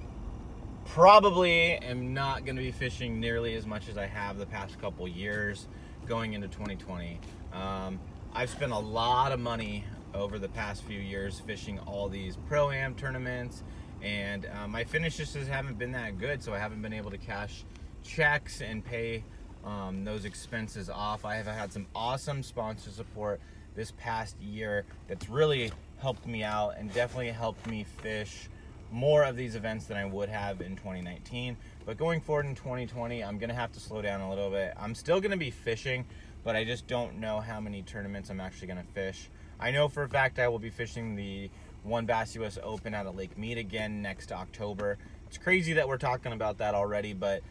probably 0.87 1.73
am 1.77 2.15
not 2.15 2.45
going 2.45 2.57
to 2.57 2.63
be 2.63 2.71
fishing 2.71 3.21
nearly 3.21 3.55
as 3.55 3.67
much 3.67 3.89
as 3.89 3.99
I 3.99 4.07
have 4.07 4.39
the 4.39 4.47
past 4.47 4.81
couple 4.81 5.07
years 5.09 5.67
going 6.07 6.35
into 6.35 6.49
2020. 6.49 7.19
Um, 7.53 7.99
I've 8.33 8.51
spent 8.51 8.73
a 8.73 8.79
lot 8.79 9.33
of 9.33 9.41
money 9.41 9.85
over 10.15 10.39
the 10.39 10.49
past 10.49 10.85
few 10.85 11.01
years 11.01 11.41
fishing 11.41 11.79
all 11.81 12.09
these 12.09 12.37
pro 12.49 12.71
am 12.71 12.95
tournaments 12.95 13.65
and 14.03 14.47
uh, 14.47 14.69
my 14.69 14.85
finishes 14.85 15.35
haven't 15.49 15.79
been 15.79 15.93
that 15.93 16.19
good 16.19 16.43
so 16.43 16.55
i 16.55 16.59
haven't 16.59 16.81
been 16.83 16.93
able 16.93 17.11
to 17.11 17.19
cash 17.19 17.65
checks 18.03 18.61
and 18.61 18.85
pay 18.85 19.25
um, 19.65 20.05
those 20.05 20.25
expenses 20.25 20.89
off 20.89 21.25
i 21.25 21.35
have 21.35 21.47
had 21.47 21.73
some 21.73 21.87
awesome 21.95 22.43
sponsor 22.43 22.91
support 22.91 23.41
this 23.75 23.93
past 23.97 24.41
year 24.41 24.85
that's 25.09 25.29
really 25.29 25.73
helped 25.99 26.27
me 26.27 26.45
out 26.45 26.75
and 26.79 26.93
definitely 26.93 27.31
helped 27.31 27.67
me 27.67 27.85
fish 28.03 28.49
more 28.95 29.25
of 29.25 29.37
these 29.37 29.57
events 29.57 29.87
than 29.87 29.97
i 29.97 30.05
would 30.05 30.29
have 30.29 30.61
in 30.61 30.77
2019 30.77 31.57
but 31.85 31.97
going 31.99 32.21
forward 32.21 32.47
in 32.47 32.55
2020 32.55 33.25
i'm 33.25 33.39
gonna 33.39 33.53
have 33.53 33.73
to 33.73 33.81
slow 33.81 34.01
down 34.01 34.21
a 34.21 34.29
little 34.31 34.51
bit. 34.51 34.73
I'm 34.79 34.95
still 34.95 35.21
gonna 35.21 35.37
be 35.37 35.51
fishing 35.51 36.05
but 36.45 36.55
i 36.55 36.65
just 36.65 36.87
don't 36.87 37.19
know 37.19 37.41
how 37.41 37.61
many 37.61 37.83
tournaments 37.83 38.31
i'm 38.31 38.41
actually 38.41 38.69
gonna 38.69 38.85
fish. 38.95 39.29
I 39.59 39.71
know 39.71 39.89
for 39.89 40.03
a 40.03 40.09
fact 40.09 40.39
I 40.39 40.49
will 40.49 40.59
be 40.59 40.71
fishing 40.71 41.17
the 41.17 41.51
WON 41.85 42.07
Bass 42.07 42.35
US 42.37 42.59
Open 42.63 42.95
out 42.95 43.07
of 43.07 43.17
Lake 43.17 43.37
Mead 43.37 43.59
again 43.59 44.01
next 44.01 44.33
October. 44.33 44.97
It's 45.27 45.39
crazy 45.39 45.73
that 45.75 45.89
we're 45.89 45.99
talking 45.99 46.33
about 46.33 46.59
that 46.59 46.75
already, 46.75 47.13
but 47.13 47.43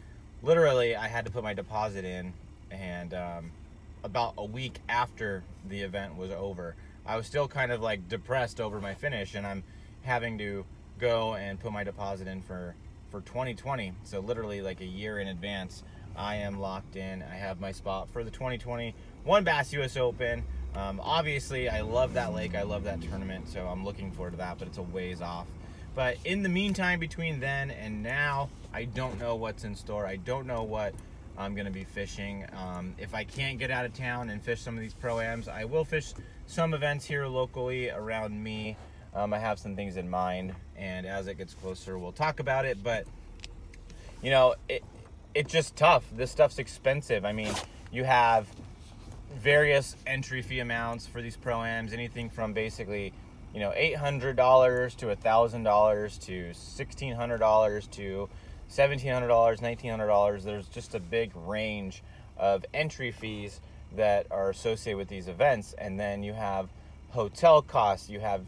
literally 0.42 0.96
I 0.96 1.08
had 1.08 1.24
to 1.26 1.30
put 1.30 1.42
my 1.42 1.54
deposit 1.54 2.04
in, 2.04 2.32
and 2.70 3.14
um, 3.14 3.50
about 4.02 4.34
a 4.38 4.44
week 4.44 4.80
after 4.88 5.44
the 5.68 5.80
event 5.80 6.16
was 6.16 6.30
over, 6.30 6.74
I 7.06 7.16
was 7.16 7.26
still 7.26 7.48
kind 7.48 7.70
of 7.72 7.80
like 7.80 8.08
depressed 8.08 8.60
over 8.60 8.80
my 8.80 8.94
finish, 8.94 9.34
and 9.34 9.46
I'm 9.46 9.62
having 10.02 10.38
to 10.38 10.64
go 10.98 11.34
and 11.34 11.58
put 11.60 11.72
my 11.72 11.84
deposit 11.84 12.26
in 12.26 12.42
for 12.42 12.74
for 13.10 13.20
2020. 13.20 13.92
So 14.02 14.20
literally 14.20 14.60
like 14.60 14.80
a 14.80 14.86
year 14.86 15.18
in 15.18 15.28
advance, 15.28 15.84
I 16.16 16.36
am 16.36 16.58
locked 16.58 16.96
in. 16.96 17.22
I 17.22 17.36
have 17.36 17.60
my 17.60 17.72
spot 17.72 18.08
for 18.08 18.24
the 18.24 18.30
2020 18.30 18.94
WON 19.24 19.44
Bass 19.44 19.72
US 19.72 19.96
Open. 19.96 20.42
Um, 20.74 21.00
obviously, 21.02 21.68
I 21.68 21.82
love 21.82 22.14
that 22.14 22.34
lake. 22.34 22.56
I 22.56 22.62
love 22.62 22.84
that 22.84 23.00
tournament, 23.00 23.48
so 23.48 23.66
I'm 23.66 23.84
looking 23.84 24.10
forward 24.10 24.32
to 24.32 24.36
that, 24.38 24.58
but 24.58 24.66
it's 24.66 24.78
a 24.78 24.82
ways 24.82 25.22
off. 25.22 25.46
But 25.94 26.16
in 26.24 26.42
the 26.42 26.48
meantime, 26.48 26.98
between 26.98 27.38
then 27.38 27.70
and 27.70 28.02
now, 28.02 28.48
I 28.72 28.84
don't 28.84 29.18
know 29.20 29.36
what's 29.36 29.62
in 29.62 29.76
store. 29.76 30.06
I 30.06 30.16
don't 30.16 30.46
know 30.46 30.64
what 30.64 30.94
I'm 31.38 31.54
going 31.54 31.66
to 31.66 31.72
be 31.72 31.84
fishing. 31.84 32.44
Um, 32.56 32.94
if 32.98 33.14
I 33.14 33.22
can't 33.22 33.58
get 33.58 33.70
out 33.70 33.84
of 33.84 33.94
town 33.94 34.30
and 34.30 34.42
fish 34.42 34.60
some 34.60 34.74
of 34.74 34.80
these 34.80 34.94
pro-ams, 34.94 35.46
I 35.46 35.64
will 35.64 35.84
fish 35.84 36.12
some 36.46 36.74
events 36.74 37.04
here 37.06 37.26
locally 37.26 37.90
around 37.90 38.42
me. 38.42 38.76
Um, 39.14 39.32
I 39.32 39.38
have 39.38 39.60
some 39.60 39.76
things 39.76 39.96
in 39.96 40.10
mind, 40.10 40.54
and 40.76 41.06
as 41.06 41.26
it 41.26 41.38
gets 41.38 41.54
closer, 41.54 41.98
we'll 41.98 42.12
talk 42.12 42.40
about 42.40 42.64
it. 42.64 42.82
But, 42.82 43.06
you 44.22 44.30
know, 44.30 44.54
it, 44.68 44.82
it's 45.34 45.52
just 45.52 45.76
tough. 45.76 46.04
This 46.16 46.30
stuff's 46.30 46.58
expensive. 46.58 47.24
I 47.24 47.32
mean, 47.32 47.52
you 47.92 48.04
have 48.04 48.46
various 49.36 49.96
entry 50.06 50.42
fee 50.42 50.60
amounts 50.60 51.06
for 51.06 51.20
these 51.20 51.36
pro-ams, 51.36 51.92
anything 51.92 52.30
from 52.30 52.52
basically, 52.52 53.12
you 53.52 53.60
know, 53.60 53.70
$800 53.70 54.96
to 54.96 55.06
$1,000 55.06 56.20
to 56.20 56.32
$1,600 56.50 57.90
to 57.90 58.28
$1,700, 58.70 59.60
$1,900. 59.60 60.42
There's 60.44 60.68
just 60.68 60.94
a 60.94 61.00
big 61.00 61.32
range 61.36 62.02
of 62.36 62.64
entry 62.72 63.12
fees 63.12 63.60
that 63.96 64.26
are 64.30 64.50
associated 64.50 64.98
with 64.98 65.08
these 65.08 65.28
events. 65.28 65.74
And 65.78 65.98
then 65.98 66.22
you 66.22 66.32
have 66.32 66.68
hotel 67.10 67.62
costs, 67.62 68.08
you 68.08 68.20
have 68.20 68.44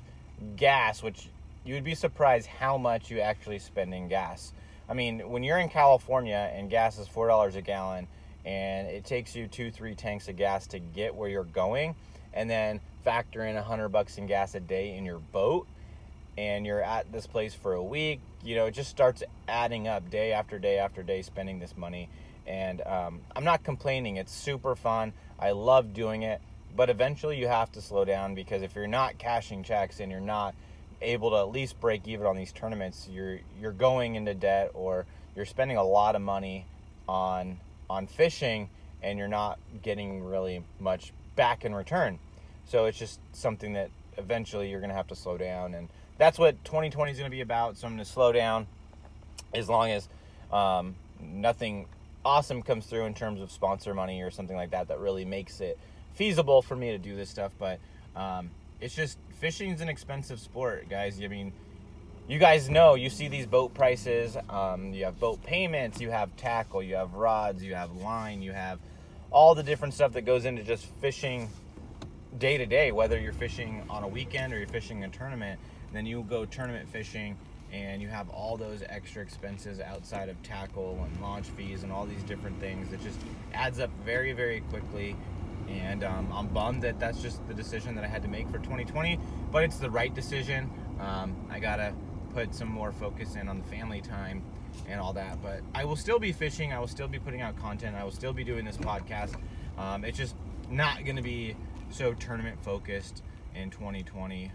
gas, 0.56 1.02
which 1.02 1.28
you 1.66 1.75
would 1.75 1.85
be 1.85 1.96
surprised 1.96 2.46
how 2.46 2.78
much 2.78 3.11
you 3.11 3.18
actually 3.18 3.58
spend 3.58 3.92
in 3.92 4.08
gas. 4.08 4.52
I 4.88 4.94
mean, 4.94 5.28
when 5.28 5.42
you're 5.42 5.58
in 5.58 5.68
California 5.68 6.50
and 6.54 6.70
gas 6.70 6.99
is 6.99 7.08
$4 7.08 7.56
a 7.56 7.61
gallon, 7.61 8.06
and 8.44 8.87
it 8.87 9.04
takes 9.04 9.35
you 9.35 9.49
two, 9.49 9.73
three 9.73 9.96
tanks 9.96 10.28
of 10.28 10.37
gas 10.37 10.68
to 10.68 10.78
get 10.78 11.14
where 11.16 11.28
you're 11.28 11.42
going, 11.42 11.96
and 12.32 12.49
then 12.49 12.80
factor 13.02 13.44
in 13.44 13.56
a 13.56 13.62
hundred 13.62 13.88
bucks 13.88 14.16
in 14.18 14.28
gas 14.28 14.54
a 14.54 14.61
day 14.61 14.96
in 14.96 15.04
your 15.04 15.18
boat, 15.18 15.66
and 16.38 16.64
you're 16.64 16.82
at 16.82 17.11
this 17.11 17.26
place 17.26 17.52
for 17.52 17.73
a 17.73 17.82
week. 17.82 18.20
You 18.44 18.54
know, 18.54 18.66
it 18.66 18.73
just 18.73 18.90
starts 18.90 19.25
adding 19.49 19.88
up 19.88 20.08
day 20.08 20.32
after 20.32 20.61
day 20.61 20.78
after 20.78 21.02
day, 21.02 21.23
spending 21.23 21.58
this 21.58 21.76
money. 21.76 22.08
And 22.46 22.80
um, 22.82 23.20
I'm 23.35 23.42
not 23.42 23.64
complaining. 23.64 24.16
It's 24.16 24.32
super 24.32 24.76
fun. 24.76 25.12
I 25.40 25.50
love 25.50 25.92
doing 25.92 26.23
it, 26.23 26.40
but 26.76 26.90
eventually 26.90 27.37
you 27.38 27.49
have 27.49 27.73
to 27.73 27.82
slow 27.82 28.04
down 28.04 28.37
because 28.37 28.62
if 28.62 28.76
you're 28.76 28.87
not 28.87 29.18
cashing 29.18 29.64
checks 29.64 29.99
and 29.99 30.12
you're 30.12 30.20
not 30.20 30.54
able 31.03 31.31
to 31.31 31.37
at 31.37 31.50
least 31.50 31.81
break 31.81 32.07
even 32.09 32.26
on 32.26 32.37
these 32.37 32.53
tournaments, 32.53 33.09
you're 33.11 33.41
you're 33.61 33.73
going 33.73 34.15
into 34.15 34.35
debt 34.35 34.71
or 34.75 35.07
you're 35.35 35.45
spending 35.45 35.76
a 35.76 35.85
lot 35.85 36.17
of 36.17 36.23
money 36.23 36.67
on 37.09 37.61
on 37.88 38.07
fishing 38.07 38.69
and 39.03 39.19
you're 39.19 39.29
not 39.29 39.59
getting 39.83 40.25
really 40.25 40.65
much 40.81 41.12
back 41.37 41.65
in 41.65 41.75
return. 41.75 42.19
So 42.67 42.87
it's 42.87 42.99
just 42.99 43.21
something 43.33 43.75
that 43.75 43.91
eventually 44.19 44.71
you're 44.71 44.81
going 44.81 44.91
to 44.91 44.97
have 44.97 45.07
to 45.09 45.17
slow 45.17 45.37
down 45.37 45.75
and 45.75 45.88
that's 46.19 46.38
what 46.38 46.62
2020 46.65 47.12
is 47.12 47.19
going 47.19 47.31
to 47.31 47.35
be 47.35 47.43
about. 47.43 47.76
So 47.76 47.87
I'm 47.87 47.95
going 47.95 48.05
to 48.05 48.11
slow 48.11 48.33
down 48.33 48.67
as 49.55 49.69
long 49.69 49.91
as 49.91 50.09
um, 50.50 50.97
nothing 51.21 51.87
awesome 52.25 52.62
comes 52.62 52.87
through 52.87 53.05
in 53.05 53.15
terms 53.15 53.41
of 53.41 53.53
sponsor 53.53 53.95
money 53.95 54.23
or 54.23 54.31
something 54.31 54.57
like 54.57 54.71
that 54.71 54.88
that 54.88 54.99
really 54.99 55.25
makes 55.25 55.61
it 55.61 55.79
feasible 56.15 56.62
for 56.62 56.75
me 56.75 56.91
to 56.91 56.99
do 56.99 57.15
this 57.15 57.31
stuff. 57.31 57.53
But 57.59 57.79
um, 58.17 58.50
it's 58.81 58.95
just 58.95 59.19
fishing 59.38 59.71
is 59.71 59.81
an 59.81 59.88
expensive 59.88 60.40
sport, 60.40 60.88
guys. 60.88 61.21
I 61.23 61.28
mean, 61.28 61.52
you 62.28 62.38
guys 62.38 62.69
know 62.69 62.95
you 62.95 63.11
see 63.11 63.28
these 63.28 63.47
boat 63.47 63.75
prices. 63.75 64.37
Um, 64.49 64.93
you 64.93 65.05
have 65.05 65.21
boat 65.21 65.43
payments, 65.43 66.00
you 66.00 66.11
have 66.11 66.35
tackle, 66.37 66.83
you 66.83 66.97
have 66.97 67.14
rods, 67.14 67.62
you 67.62 67.75
have 67.75 67.93
line, 67.93 68.43
you 68.43 68.52
have 68.52 68.81
all 69.31 69.55
the 69.55 69.62
different 69.62 69.95
stuff 69.95 70.12
that 70.12 70.23
goes 70.23 70.45
into 70.45 70.62
just 70.62 70.87
fishing 71.00 71.49
day 72.38 72.57
to 72.57 72.66
day. 72.66 72.93
Whether 72.93 73.21
you're 73.21 73.33
fishing 73.33 73.85
on 73.90 74.02
a 74.02 74.09
weekend 74.09 74.52
or 74.52 74.59
you're 74.59 74.66
fishing 74.66 75.05
a 75.05 75.09
tournament, 75.09 75.61
then 75.93 76.07
you 76.07 76.23
go 76.28 76.45
tournament 76.45 76.88
fishing 76.88 77.37
and 77.73 78.00
you 78.00 78.09
have 78.09 78.28
all 78.31 78.57
those 78.57 78.83
extra 78.88 79.23
expenses 79.23 79.81
outside 79.81 80.28
of 80.28 80.40
tackle 80.43 80.99
and 81.05 81.21
launch 81.21 81.47
fees 81.49 81.83
and 81.83 81.93
all 81.93 82.07
these 82.07 82.23
different 82.23 82.59
things. 82.61 82.93
It 82.93 83.02
just 83.02 83.19
adds 83.52 83.81
up 83.81 83.90
very, 84.05 84.33
very 84.33 84.61
quickly. 84.61 85.16
And 85.68 86.04
um, 86.04 86.32
I'm 86.32 86.49
bummed 86.49 86.82
that 86.82 86.99
that's 86.99 87.20
just 87.20 87.46
the 87.49 87.54
decision 87.54 87.94
that 87.96 88.04
I 88.04 88.08
had 88.08 88.23
to 88.23 88.28
make 88.28 88.49
for 88.49 88.58
2020, 88.58 89.18
but 89.50 89.64
it's 89.64 89.78
the 89.78 89.90
right 89.90 90.14
decision. 90.14 90.70
Um, 91.00 91.35
I 91.50 91.58
gotta 91.58 91.92
put 92.32 92.54
some 92.54 92.68
more 92.68 92.92
focus 92.92 93.35
in 93.35 93.49
on 93.49 93.58
the 93.58 93.64
family 93.64 94.00
time 94.00 94.42
and 94.88 95.00
all 95.00 95.12
that. 95.14 95.42
But 95.42 95.61
I 95.75 95.85
will 95.85 95.96
still 95.96 96.18
be 96.18 96.32
fishing. 96.32 96.73
I 96.73 96.78
will 96.78 96.88
still 96.88 97.08
be 97.08 97.18
putting 97.18 97.40
out 97.40 97.56
content. 97.56 97.96
I 97.96 98.04
will 98.04 98.11
still 98.11 98.32
be 98.32 98.44
doing 98.44 98.64
this 98.64 98.76
podcast. 98.76 99.35
Um, 99.78 100.04
it's 100.04 100.18
just 100.18 100.37
not 100.70 101.04
going 101.04 101.16
to 101.16 101.23
be 101.23 101.56
so 101.90 102.12
tournament 102.14 102.62
focused 102.62 103.23
in 103.54 103.70
2020 103.70 104.50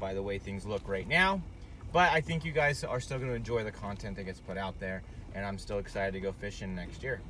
by 0.00 0.14
the 0.14 0.22
way 0.22 0.38
things 0.38 0.64
look 0.64 0.88
right 0.88 1.08
now. 1.08 1.42
But 1.92 2.12
I 2.12 2.20
think 2.20 2.44
you 2.44 2.52
guys 2.52 2.84
are 2.84 3.00
still 3.00 3.18
going 3.18 3.30
to 3.30 3.36
enjoy 3.36 3.64
the 3.64 3.72
content 3.72 4.16
that 4.16 4.24
gets 4.24 4.40
put 4.40 4.58
out 4.58 4.78
there, 4.78 5.02
and 5.34 5.44
I'm 5.44 5.58
still 5.58 5.78
excited 5.78 6.12
to 6.12 6.20
go 6.20 6.32
fishing 6.32 6.74
next 6.74 7.02
year. 7.02 7.20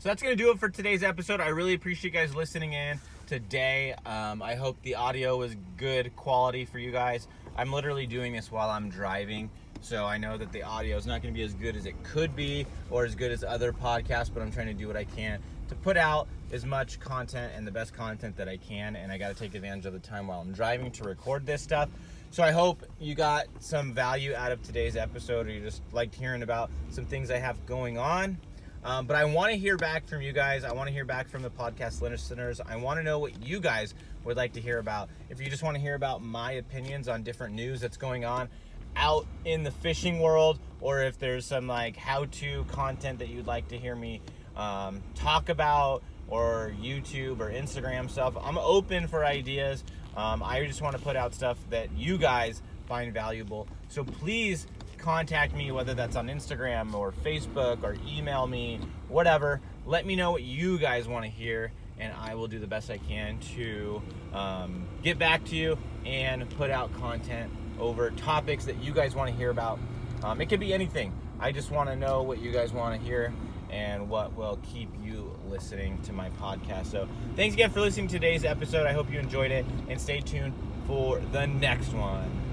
So 0.00 0.08
that's 0.08 0.22
going 0.22 0.34
to 0.34 0.42
do 0.42 0.50
it 0.50 0.58
for 0.58 0.70
today's 0.70 1.02
episode. 1.02 1.42
I 1.42 1.48
really 1.48 1.74
appreciate 1.74 2.14
you 2.14 2.18
guys 2.18 2.34
listening 2.34 2.72
in 2.72 2.98
today. 3.26 3.94
Um, 4.06 4.40
I 4.40 4.54
hope 4.54 4.80
the 4.80 4.94
audio 4.94 5.36
was 5.36 5.54
good 5.76 6.16
quality 6.16 6.64
for 6.64 6.78
you 6.78 6.90
guys. 6.90 7.28
I'm 7.54 7.70
literally 7.70 8.06
doing 8.06 8.32
this 8.32 8.50
while 8.50 8.70
I'm 8.70 8.88
driving, 8.88 9.50
so 9.82 10.06
I 10.06 10.16
know 10.16 10.38
that 10.38 10.52
the 10.52 10.62
audio 10.62 10.96
is 10.96 11.04
not 11.04 11.20
going 11.20 11.34
to 11.34 11.38
be 11.38 11.44
as 11.44 11.52
good 11.52 11.76
as 11.76 11.84
it 11.84 12.02
could 12.02 12.34
be 12.34 12.64
or 12.88 13.04
as 13.04 13.14
good 13.14 13.30
as 13.30 13.44
other 13.44 13.74
podcasts, 13.74 14.32
but 14.32 14.42
I'm 14.42 14.50
trying 14.50 14.68
to 14.68 14.72
do 14.72 14.86
what 14.86 14.96
I 14.96 15.04
can 15.04 15.38
to 15.68 15.74
put 15.74 15.98
out 15.98 16.28
as 16.50 16.64
much 16.64 16.98
content 16.98 17.52
and 17.54 17.66
the 17.66 17.70
best 17.70 17.92
content 17.92 18.38
that 18.38 18.48
I 18.48 18.56
can, 18.56 18.96
and 18.96 19.12
I 19.12 19.18
got 19.18 19.28
to 19.28 19.34
take 19.34 19.54
advantage 19.54 19.84
of 19.84 19.92
the 19.92 19.98
time 19.98 20.28
while 20.28 20.40
I'm 20.40 20.52
driving 20.52 20.90
to 20.92 21.04
record 21.04 21.44
this 21.44 21.60
stuff. 21.60 21.90
So 22.30 22.42
I 22.42 22.52
hope 22.52 22.84
you 22.98 23.14
got 23.14 23.48
some 23.58 23.92
value 23.92 24.34
out 24.34 24.50
of 24.50 24.62
today's 24.62 24.96
episode, 24.96 25.46
or 25.46 25.50
you 25.50 25.60
just 25.60 25.82
liked 25.92 26.14
hearing 26.14 26.42
about 26.42 26.70
some 26.88 27.04
things 27.04 27.30
I 27.30 27.36
have 27.36 27.66
going 27.66 27.98
on. 27.98 28.38
Um, 28.82 29.06
but 29.06 29.16
I 29.16 29.24
want 29.24 29.52
to 29.52 29.58
hear 29.58 29.76
back 29.76 30.06
from 30.06 30.22
you 30.22 30.32
guys. 30.32 30.64
I 30.64 30.72
want 30.72 30.88
to 30.88 30.92
hear 30.92 31.04
back 31.04 31.28
from 31.28 31.42
the 31.42 31.50
podcast 31.50 32.00
listeners. 32.00 32.60
I 32.64 32.76
want 32.76 32.98
to 32.98 33.02
know 33.04 33.18
what 33.18 33.44
you 33.44 33.60
guys 33.60 33.94
would 34.24 34.36
like 34.36 34.54
to 34.54 34.60
hear 34.60 34.78
about. 34.78 35.10
If 35.28 35.40
you 35.40 35.50
just 35.50 35.62
want 35.62 35.76
to 35.76 35.80
hear 35.80 35.94
about 35.94 36.22
my 36.22 36.52
opinions 36.52 37.08
on 37.08 37.22
different 37.22 37.54
news 37.54 37.80
that's 37.80 37.96
going 37.96 38.24
on 38.24 38.48
out 38.96 39.26
in 39.44 39.62
the 39.62 39.70
fishing 39.70 40.20
world, 40.20 40.58
or 40.80 41.02
if 41.02 41.18
there's 41.18 41.46
some 41.46 41.66
like 41.66 41.96
how-to 41.96 42.64
content 42.64 43.18
that 43.18 43.28
you'd 43.28 43.46
like 43.46 43.68
to 43.68 43.78
hear 43.78 43.94
me 43.94 44.22
um, 44.56 45.02
talk 45.14 45.48
about, 45.48 46.02
or 46.28 46.72
YouTube 46.80 47.40
or 47.40 47.50
Instagram 47.50 48.08
stuff, 48.08 48.34
I'm 48.42 48.56
open 48.56 49.08
for 49.08 49.24
ideas. 49.24 49.84
Um, 50.16 50.42
I 50.42 50.64
just 50.64 50.80
want 50.80 50.96
to 50.96 51.02
put 51.02 51.16
out 51.16 51.34
stuff 51.34 51.58
that 51.70 51.92
you 51.92 52.18
guys 52.18 52.62
find 52.86 53.12
valuable. 53.12 53.68
So 53.88 54.04
please 54.04 54.66
contact 55.00 55.54
me, 55.54 55.72
whether 55.72 55.94
that's 55.94 56.16
on 56.16 56.28
Instagram 56.28 56.94
or 56.94 57.12
Facebook 57.12 57.82
or 57.82 57.96
email 58.06 58.46
me, 58.46 58.80
whatever. 59.08 59.60
Let 59.86 60.06
me 60.06 60.16
know 60.16 60.30
what 60.30 60.42
you 60.42 60.78
guys 60.78 61.08
want 61.08 61.24
to 61.24 61.30
hear, 61.30 61.72
and 61.98 62.12
I 62.12 62.34
will 62.34 62.48
do 62.48 62.58
the 62.58 62.66
best 62.66 62.90
I 62.90 62.98
can 62.98 63.38
to 63.56 64.02
um, 64.32 64.86
get 65.02 65.18
back 65.18 65.44
to 65.46 65.56
you 65.56 65.78
and 66.04 66.48
put 66.56 66.70
out 66.70 66.92
content 67.00 67.50
over 67.78 68.10
topics 68.10 68.66
that 68.66 68.82
you 68.82 68.92
guys 68.92 69.14
want 69.14 69.30
to 69.30 69.36
hear 69.36 69.50
about. 69.50 69.78
Um, 70.22 70.40
it 70.40 70.46
could 70.46 70.60
be 70.60 70.72
anything. 70.74 71.12
I 71.40 71.52
just 71.52 71.70
want 71.70 71.88
to 71.88 71.96
know 71.96 72.22
what 72.22 72.40
you 72.40 72.52
guys 72.52 72.72
want 72.72 73.00
to 73.00 73.06
hear 73.06 73.32
and 73.70 74.08
what 74.08 74.36
will 74.36 74.58
keep 74.72 74.90
you 75.02 75.34
listening 75.48 76.00
to 76.02 76.12
my 76.12 76.28
podcast. 76.30 76.86
So, 76.86 77.08
thanks 77.36 77.54
again 77.54 77.70
for 77.70 77.80
listening 77.80 78.08
to 78.08 78.14
today's 78.14 78.44
episode. 78.44 78.86
I 78.86 78.92
hope 78.92 79.10
you 79.10 79.18
enjoyed 79.18 79.50
it 79.50 79.64
and 79.88 80.00
stay 80.00 80.20
tuned 80.20 80.52
for 80.86 81.20
the 81.32 81.46
next 81.46 81.92
one. 81.92 82.49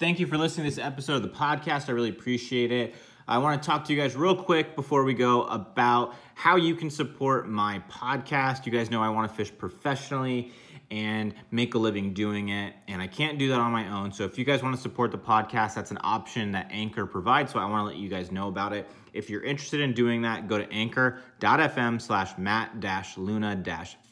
Thank 0.00 0.18
you 0.18 0.26
for 0.26 0.38
listening 0.38 0.64
to 0.64 0.74
this 0.74 0.82
episode 0.82 1.16
of 1.16 1.22
the 1.24 1.28
podcast. 1.28 1.90
I 1.90 1.92
really 1.92 2.08
appreciate 2.08 2.72
it. 2.72 2.94
I 3.28 3.36
want 3.36 3.62
to 3.62 3.66
talk 3.66 3.84
to 3.84 3.92
you 3.92 4.00
guys 4.00 4.16
real 4.16 4.34
quick 4.34 4.74
before 4.74 5.04
we 5.04 5.12
go 5.12 5.42
about 5.42 6.14
how 6.34 6.56
you 6.56 6.74
can 6.74 6.88
support 6.88 7.50
my 7.50 7.82
podcast. 7.90 8.64
You 8.64 8.72
guys 8.72 8.90
know 8.90 9.02
I 9.02 9.10
want 9.10 9.30
to 9.30 9.36
fish 9.36 9.52
professionally 9.58 10.52
and 10.90 11.34
make 11.50 11.74
a 11.74 11.78
living 11.78 12.14
doing 12.14 12.48
it. 12.48 12.76
And 12.88 13.02
I 13.02 13.08
can't 13.08 13.38
do 13.38 13.50
that 13.50 13.60
on 13.60 13.72
my 13.72 13.88
own. 13.94 14.10
So 14.10 14.24
if 14.24 14.38
you 14.38 14.46
guys 14.46 14.62
want 14.62 14.74
to 14.74 14.80
support 14.80 15.12
the 15.12 15.18
podcast, 15.18 15.74
that's 15.74 15.90
an 15.90 15.98
option 16.00 16.52
that 16.52 16.68
Anchor 16.70 17.04
provides. 17.04 17.52
So 17.52 17.58
I 17.58 17.66
want 17.66 17.82
to 17.82 17.84
let 17.84 17.96
you 17.96 18.08
guys 18.08 18.32
know 18.32 18.48
about 18.48 18.72
it. 18.72 18.88
If 19.12 19.28
you're 19.28 19.44
interested 19.44 19.80
in 19.80 19.92
doing 19.92 20.22
that, 20.22 20.48
go 20.48 20.56
to 20.56 20.72
anchor.fm 20.72 22.00
slash 22.00 22.38
matt 22.38 22.72
luna 23.18 23.62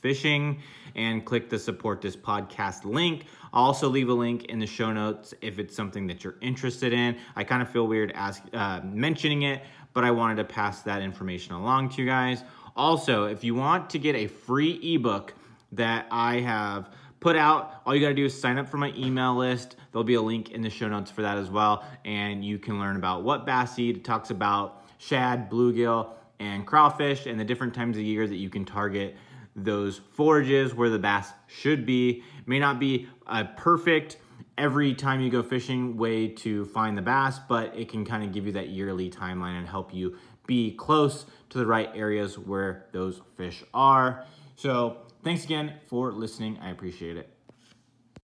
fishing 0.02 0.60
and 0.94 1.24
click 1.24 1.48
the 1.48 1.58
support 1.58 2.00
this 2.00 2.16
podcast 2.16 2.84
link. 2.84 3.24
I'll 3.52 3.64
also 3.64 3.88
leave 3.88 4.08
a 4.08 4.14
link 4.14 4.46
in 4.46 4.58
the 4.58 4.66
show 4.66 4.92
notes 4.92 5.34
if 5.40 5.58
it's 5.58 5.74
something 5.74 6.06
that 6.08 6.24
you're 6.24 6.36
interested 6.40 6.92
in. 6.92 7.16
I 7.36 7.44
kind 7.44 7.62
of 7.62 7.70
feel 7.70 7.86
weird 7.86 8.12
ask, 8.14 8.42
uh, 8.52 8.80
mentioning 8.84 9.42
it, 9.42 9.62
but 9.94 10.04
I 10.04 10.10
wanted 10.10 10.36
to 10.36 10.44
pass 10.44 10.82
that 10.82 11.02
information 11.02 11.54
along 11.54 11.90
to 11.90 12.02
you 12.02 12.08
guys. 12.08 12.42
Also, 12.76 13.24
if 13.24 13.42
you 13.42 13.54
want 13.54 13.90
to 13.90 13.98
get 13.98 14.14
a 14.14 14.26
free 14.26 14.78
ebook 14.94 15.34
that 15.72 16.06
I 16.10 16.40
have 16.40 16.90
put 17.20 17.36
out. 17.36 17.82
All 17.84 17.94
you 17.94 18.00
got 18.00 18.08
to 18.08 18.14
do 18.14 18.26
is 18.26 18.40
sign 18.40 18.58
up 18.58 18.68
for 18.68 18.76
my 18.76 18.92
email 18.96 19.34
list. 19.34 19.76
There'll 19.92 20.04
be 20.04 20.14
a 20.14 20.22
link 20.22 20.50
in 20.50 20.62
the 20.62 20.70
show 20.70 20.88
notes 20.88 21.10
for 21.10 21.22
that 21.22 21.36
as 21.38 21.50
well. 21.50 21.84
And 22.04 22.44
you 22.44 22.58
can 22.58 22.78
learn 22.78 22.96
about 22.96 23.24
what 23.24 23.44
bass 23.44 23.74
seed 23.74 24.04
talks 24.04 24.30
about 24.30 24.84
shad, 24.98 25.50
bluegill, 25.50 26.10
and 26.40 26.66
crawfish 26.66 27.26
and 27.26 27.38
the 27.38 27.44
different 27.44 27.74
times 27.74 27.96
of 27.96 28.02
year 28.04 28.26
that 28.26 28.36
you 28.36 28.48
can 28.48 28.64
target 28.64 29.16
those 29.64 30.00
forages 30.12 30.74
where 30.74 30.90
the 30.90 30.98
bass 30.98 31.32
should 31.46 31.86
be. 31.86 32.22
May 32.46 32.58
not 32.58 32.78
be 32.78 33.08
a 33.26 33.44
perfect 33.44 34.16
every 34.56 34.94
time 34.94 35.20
you 35.20 35.30
go 35.30 35.42
fishing 35.42 35.96
way 35.96 36.28
to 36.28 36.64
find 36.66 36.96
the 36.96 37.02
bass, 37.02 37.38
but 37.48 37.76
it 37.76 37.88
can 37.88 38.04
kind 38.04 38.24
of 38.24 38.32
give 38.32 38.46
you 38.46 38.52
that 38.52 38.68
yearly 38.68 39.10
timeline 39.10 39.58
and 39.58 39.68
help 39.68 39.94
you 39.94 40.16
be 40.46 40.72
close 40.72 41.26
to 41.50 41.58
the 41.58 41.66
right 41.66 41.90
areas 41.94 42.38
where 42.38 42.86
those 42.92 43.20
fish 43.36 43.62
are. 43.72 44.24
So, 44.56 44.98
Thanks 45.22 45.44
again 45.44 45.74
for 45.88 46.12
listening. 46.12 46.58
I 46.62 46.70
appreciate 46.70 47.16
it. 47.16 47.37